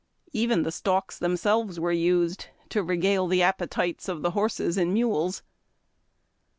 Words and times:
Even 0.33 0.63
the 0.63 0.71
stalks 0.71 1.19
themselves 1.19 1.79
were 1.79 1.91
used, 1.91 2.47
to 2.69 2.81
regale 2.81 3.27
the 3.27 3.43
appetites 3.43 4.09
of 4.09 4.23
the 4.23 4.31
horses 4.31 4.75
and 4.75 4.95
mules. 4.95 5.43